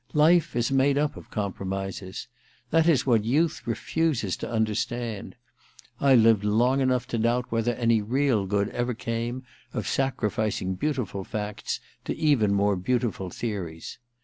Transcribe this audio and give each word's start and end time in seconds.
Life 0.15 0.55
is 0.55 0.71
made 0.71 0.97
up 0.97 1.15
of 1.15 1.29
compromises: 1.29 2.27
that 2.71 2.89
is 2.89 3.05
what 3.05 3.23
youth 3.23 3.67
refuses 3.67 4.35
to 4.37 4.49
understand. 4.49 5.35
I've 5.99 6.21
lived 6.21 6.43
long 6.43 6.81
enough 6.81 7.05
to 7.09 7.19
doubt 7.19 7.51
whether 7.51 7.73
any 7.75 8.01
real 8.01 8.47
good 8.47 8.69
ever 8.69 8.95
came 8.95 9.43
of 9.75 9.87
sacrificing 9.87 10.73
beautiful 10.73 11.23
facts 11.23 11.79
to 12.05 12.17
even 12.17 12.51
more 12.51 12.75
beautiful 12.75 13.29
theories. 13.29 13.99